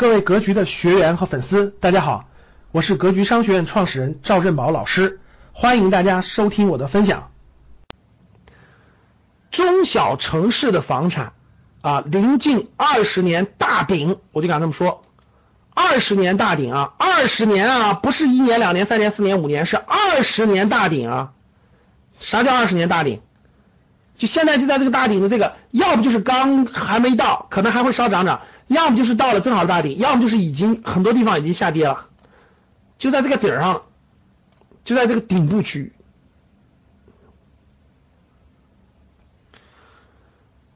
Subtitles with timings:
[0.00, 2.24] 各位格局的学员和粉丝，大家好，
[2.72, 5.20] 我是格局商学院创始人赵振宝老师，
[5.52, 7.30] 欢迎大家收听我的分享。
[9.50, 11.34] 中小城市的房产
[11.82, 15.04] 啊，临近二十年大顶，我就敢这么说，
[15.74, 21.32] 二十年大顶啊，二十年啊，不是一年、两年、三年、四年、五年，是二十年大顶啊。
[22.18, 23.20] 啥叫二十年大顶？
[24.16, 28.40] 就现在就在这个大顶的这个，要不就是刚还没到，可能还会稍涨涨。
[28.70, 32.06] 要么就是到了正好大顶，要么就是已经很多地方已经下跌了，
[32.98, 33.82] 就在这个顶上，
[34.84, 35.92] 就在这个顶部区域。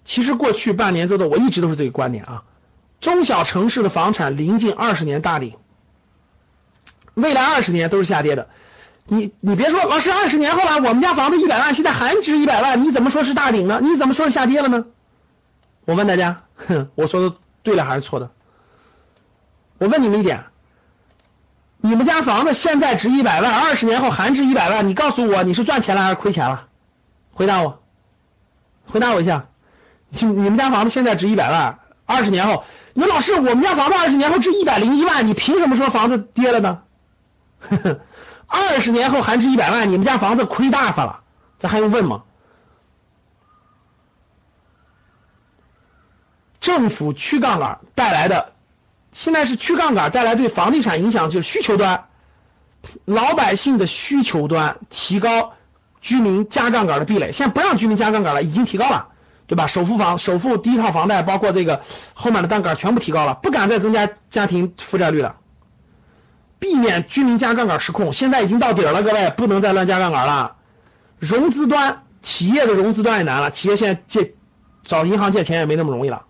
[0.04, 2.42] 其实过去半年多的，我一直都是这个观点啊，
[3.00, 5.54] 中小城市的房产临近二十年大顶，
[7.14, 8.48] 未来二十年都是下跌的。
[9.06, 13.78] 你你别说，老师，二十年后了，我们家房子一百万，现在还值一百万，你怎么说是大顶呢？
[13.80, 14.84] 你怎么说是下跌了呢？
[15.84, 17.36] 我问大家，哼，我说的。
[17.64, 18.30] 对的还是错的？
[19.78, 20.44] 我问你们一点，
[21.78, 26.68] 你们家房子现在值一百万，二十年后还值一百万，你告诉我你是赚钱了还是亏钱了？
[27.32, 27.82] 回答我，
[28.86, 29.46] 回答我一下，
[30.10, 36.82] 你你们家房子现在值一百万，二十年后，你说老师，我们家房子二十年后值一百零一万，你凭什么说房子跌了呢？
[38.46, 41.20] 二十年后还值一百万，你们家房子亏大发了，
[41.58, 42.22] 这还用问吗？
[46.64, 48.54] 政府去杠杆带来的，
[49.12, 52.06] 现在是去杠杆带来对房地产影响，就是需求端，
[53.04, 55.52] 老百姓的需求端提高，
[56.00, 59.08] 居民加杠杆的壁垒，现在不让居民加杠杆了，已经提高了，
[59.46, 59.66] 对吧？
[59.66, 61.82] 首付房、首付第一套房贷，包括这个
[62.14, 65.36] 后面的杠杆全部提高了，不敢再增加家庭负债率了，
[66.58, 68.14] 避免居民加杠杆失控。
[68.14, 70.56] 现在已经到底了，各位不能再乱加杠杆了。
[71.18, 74.34] 融资端，企业的融资端也难了，企业现在借
[74.82, 76.24] 找银行借钱也没那么容易了。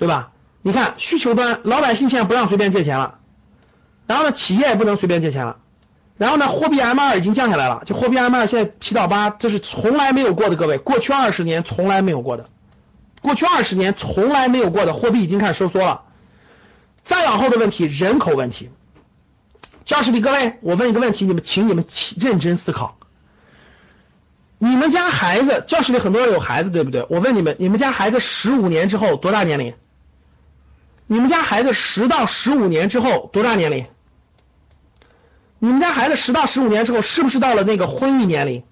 [0.00, 0.32] 对吧？
[0.62, 3.18] 你看需求端，老百姓现在不让随便借钱了，
[4.06, 5.58] 然后呢，企业也不能随便借钱了，
[6.16, 12.46] 然后呢，货币 M 二已经降下来了，就货币 M 二现在七到八，这是从来没有过的，各位，过去二十年从来没有过的，
[13.20, 16.04] 过去二十年从来没有过的，货币已经开始收缩了。
[17.04, 18.70] 再往后的问题，人口问题，
[19.84, 21.84] 教室里各位，我问一个问题，你们请你们
[22.18, 22.96] 认真思考，
[24.56, 27.04] 你们家孩子，教室里很多人有孩子，对不对？
[27.10, 29.74] 我问你们，你们家孩子十五年之后多大年龄？
[31.12, 33.86] 你们家孩子十到十五年之后多大年龄？
[35.58, 38.62] 你们家孩子十到十五年之后是不是到了那个婚育年龄？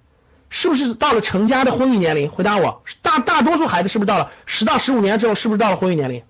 [0.49, 2.29] 是不是到了成家的婚育年龄？
[2.29, 6.23] 回答我，大大多数孩子是不是到了十到十五年之后是不是到了婚育年龄？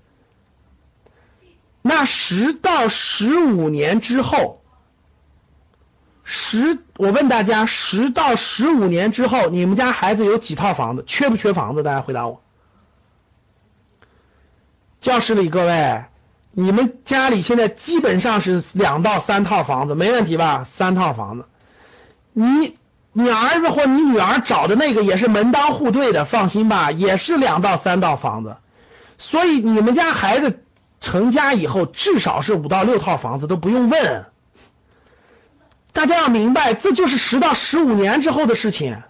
[1.83, 4.63] 那十到十五年之后，
[6.23, 11.03] 十我问大家，十到十五年之后，你们家孩子有几套房子？
[11.05, 11.83] 缺不缺房子？
[11.83, 12.41] 大家回答我。
[15.09, 16.03] 教室里各位，
[16.51, 20.65] 你们家里现在基本上是两到三套房子，没问题吧？
[20.65, 21.45] 三套房子，
[22.31, 22.77] 你
[23.11, 28.57] 你儿子或你女儿找的那个也是门当户对的，放心吧，也是两到三套房子。
[29.17, 30.63] 所以你们家孩子
[31.01, 34.27] 成家以后，至少是五到六套房子都不用问。
[35.91, 39.01] 大家要明白，这就是十到十五年之后的事情，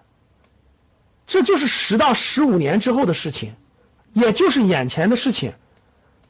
[1.28, 3.56] 这就是十到十五年之后的事情，
[4.14, 5.56] 也就是眼前的事情。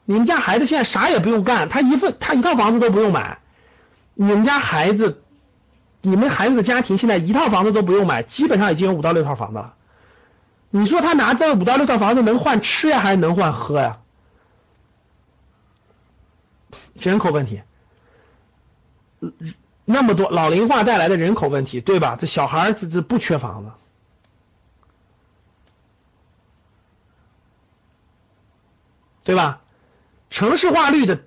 [0.04, 3.38] 你们家孩子现在啥也不用干，他一份他一套房子都不用买。
[4.14, 5.22] 你们家孩子，
[6.02, 9.74] 你们孩子的家庭现在一套房子都不用买，基本上已经有五到六套房子了。
[10.70, 13.98] 你说他拿这五到六套房子能换吃呀，还是能换喝呀？
[16.94, 17.62] 人口问题，
[19.84, 22.16] 那么多老龄化带来的人口问题，对吧？
[22.20, 23.70] 这小孩这这不缺房子，
[29.24, 29.60] 对吧？
[30.30, 31.20] 城市化率的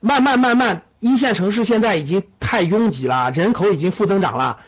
[0.00, 4.60] 慢慢慢慢，一线城市现在已经太拥挤了，人口已经负增长了。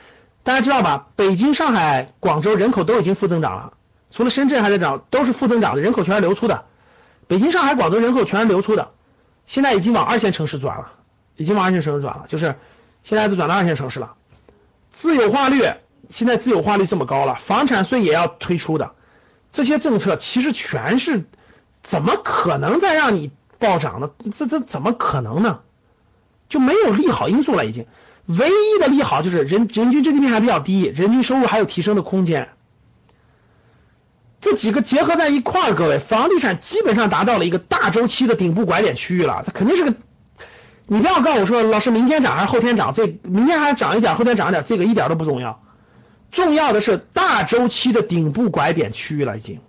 [0.42, 1.08] 大家知道吧？
[1.16, 3.72] 北京、上海、广州人口都已经负增长了，
[4.10, 6.66] 除了深圳还在涨，都是负增长的，人口全是流出的。
[7.28, 8.90] 北京、上海、广州人口全是流出的，
[9.46, 10.92] 现在已经往二线城市转了，
[11.36, 12.56] 已经往二线城市转了，就是
[13.02, 14.14] 现在都转到二线城市了。
[14.92, 15.62] 自有化率
[16.10, 18.92] 现在自有化率这么高了，房产税也要推出的，
[19.50, 21.25] 这些政策其实全是
[21.82, 23.30] 怎么可能再让你？
[23.62, 25.61] 暴涨的，这这怎么可能呢？
[26.50, 27.87] 就没有利好因素了，已经。
[28.26, 32.50] 唯一的利好就是人人均 GDP 还比较低，人均收入还有提升的空间。
[34.41, 39.43] 这几个结合在一块儿，各位，房地产基本上达到了一个大周期的顶部拐点区域了。
[39.47, 39.94] 它肯定是个，
[40.87, 42.93] 你不要告诉我说，老师明天涨还是后天涨？
[42.93, 45.62] 这明天还涨一点，后天涨一点，这个一点都不重要。
[46.31, 49.61] 重要的是大周期的顶部拐点区域了，已经。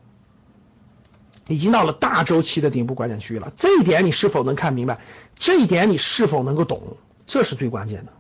[1.48, 3.52] 已经到了大周期的顶部拐点区域了。
[3.56, 5.00] 这一点你是否能看明白？
[5.38, 6.98] 这一点你是否能够懂？
[7.26, 8.12] 这是最关键的。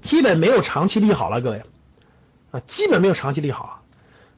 [0.00, 1.62] 基本没有长期利好了，各位
[2.50, 3.82] 啊，基本没有长期利好。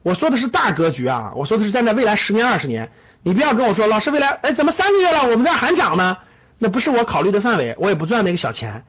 [0.02, 2.92] 我说的是大格局啊，我说的是站在未来十年、二十年。
[3.22, 6.18] 你不要跟我说，老师未来哎怎么三个月了，我们这还涨呢？
[6.58, 8.84] 那不是我考虑的范围，我也不赚那个小钱。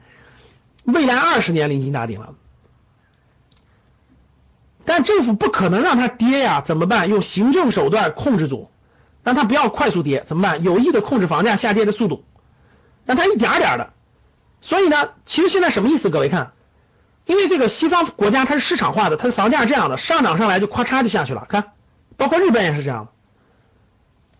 [0.84, 2.34] 未来二十年临近大顶了，
[4.86, 7.10] 但政府不可能让它跌呀，怎么办？
[7.10, 8.70] 用行政手段控制住，
[9.22, 10.62] 让它不要快速跌，怎么办？
[10.62, 12.24] 有意的控制房价下跌的速度，
[13.04, 13.90] 让它一点点的。
[14.60, 16.08] 所以呢，其实现在什么意思？
[16.08, 16.52] 各位看，
[17.26, 21.46] 因为这个西方国家它是市场化的，它的房价这样的，上涨上来就咔嚓就下去了。
[21.48, 21.72] 看，
[22.16, 23.10] 包括日本也是这样的。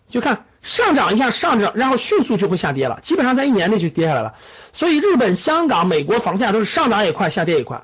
[0.08, 4.34] 就看上涨一下上涨，然后迅速就会下跌了，基本上在一年内就跌下来了。
[4.72, 7.82] 所以日本、香港、美国房价都是上涨也快，下跌也快。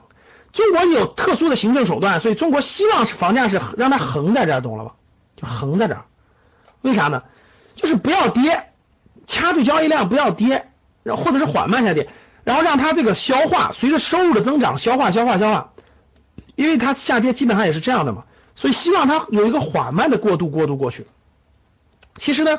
[0.52, 4.92] 中国有特殊的行政手段，所以中国希望是房价是让它横在这儿，懂了吧？
[5.36, 6.04] 就横在这儿。
[6.82, 7.22] 为啥呢？
[7.74, 8.70] 就是不要跌，
[9.26, 10.68] 掐住交易量不要跌，
[11.02, 12.08] 然后或者是缓慢下跌，
[12.44, 15.70] 然后让它这个消化，随着收入的增长消化消化消化。
[16.54, 21.06] 因为它下跌基本上也是这样的嘛，所以希望它有一个缓慢的过渡过渡过去。
[22.18, 22.58] 其实呢，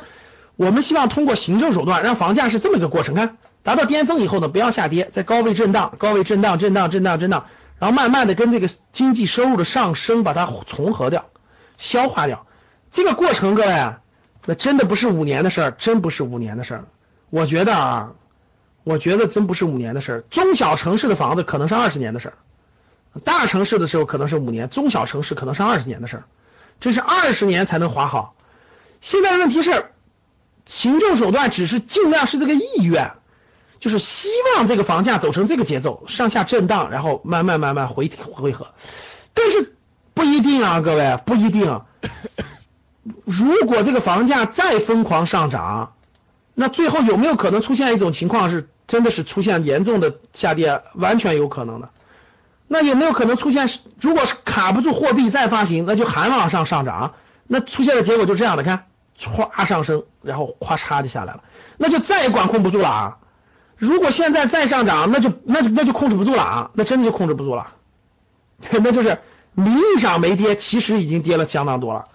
[0.56, 7.45] 我们希望通过行政手段让房价是这么一个过程，看达到巅峰以后呢，不要下跌，在高位震荡，高位震荡，震荡，震荡，震荡，
[7.83, 11.25] 然后慢慢的跟这个经济收入的上升把它重合掉，
[11.77, 12.47] 消化掉。
[12.91, 13.95] 这个过程，各位，
[14.45, 16.85] 那真的不是五年的事儿，真不是五年的事儿。
[17.30, 18.12] 我觉得啊，
[18.85, 20.21] 我觉得真不是五年的事儿。
[20.30, 22.35] 中小城市的房子可能是二十年的事儿，
[23.25, 26.24] 大城市的时候可能是五年，中小城市可能是二十年的事儿，
[26.80, 28.33] 这是二十年才能划好。
[29.01, 29.91] 现在的问题是，
[30.65, 33.12] 行政手段只是尽量是这个意愿，
[33.79, 38.67] 就是希望这个房价走成这个节奏，上下震荡，然后慢慢慢慢回回合。
[39.33, 39.75] 但是
[40.13, 41.81] 不一定啊，各位不一定。
[43.25, 45.93] 如果这个房价再疯狂上涨，
[46.53, 50.81] 那最后有没有可能出现一种情况是，真的是出现严重的下跌？
[50.93, 51.89] 完全有可能的。
[52.67, 57.13] 那有没有可能出现，如果是卡不住货币再发行，那就还往上上涨？
[57.47, 58.85] 那出现的结果就这样的，看。
[59.15, 61.43] 歘上升，然后咵嚓就下来了，
[61.77, 63.17] 那就再也管控不住了啊！
[63.77, 66.71] 如果现在再上涨，那就那就那就控制不住了啊！
[66.73, 67.73] 那真的就控制不住了，
[68.71, 69.19] 那就是
[69.53, 72.05] 名义上没跌，其实已经跌了相当多了。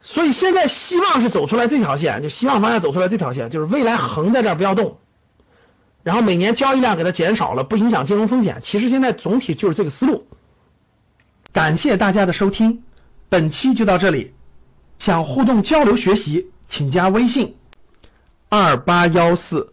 [0.00, 4.98] 所以现在希望是走出来这条线，就希望方向走出来这条线，就是未来横在这儿不要动，
[6.02, 8.60] 然后每年交易量给它减少了，不影响金融风险。
[8.62, 10.26] 其实现在总体就是这个思路。
[11.52, 12.84] 感谢大家的收听，
[13.28, 14.34] 本期就到这里。
[14.98, 17.56] 想互动交流学习，请加微信
[18.48, 19.72] 二八幺四